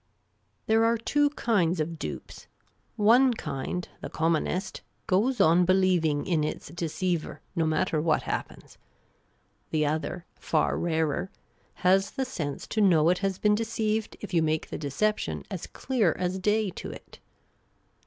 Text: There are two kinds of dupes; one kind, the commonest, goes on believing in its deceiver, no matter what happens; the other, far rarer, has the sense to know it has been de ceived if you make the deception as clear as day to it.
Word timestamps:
There 0.65 0.83
are 0.83 0.97
two 0.97 1.29
kinds 1.29 1.79
of 1.79 1.99
dupes; 1.99 2.47
one 2.95 3.35
kind, 3.35 3.87
the 4.01 4.09
commonest, 4.09 4.81
goes 5.05 5.39
on 5.39 5.63
believing 5.63 6.25
in 6.25 6.43
its 6.43 6.69
deceiver, 6.69 7.39
no 7.55 7.67
matter 7.67 8.01
what 8.01 8.23
happens; 8.23 8.79
the 9.69 9.85
other, 9.85 10.25
far 10.35 10.75
rarer, 10.75 11.29
has 11.85 12.09
the 12.09 12.25
sense 12.25 12.65
to 12.69 12.81
know 12.81 13.09
it 13.09 13.19
has 13.19 13.37
been 13.37 13.53
de 13.53 13.63
ceived 13.63 14.15
if 14.21 14.33
you 14.33 14.41
make 14.41 14.71
the 14.71 14.77
deception 14.79 15.43
as 15.51 15.67
clear 15.67 16.15
as 16.17 16.39
day 16.39 16.71
to 16.71 16.89
it. 16.89 17.19